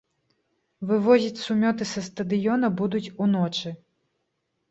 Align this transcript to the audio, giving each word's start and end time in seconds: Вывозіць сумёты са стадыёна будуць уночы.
Вывозіць 0.91 1.41
сумёты 1.47 1.83
са 1.91 2.01
стадыёна 2.07 2.67
будуць 2.79 3.05
уночы. 3.27 3.69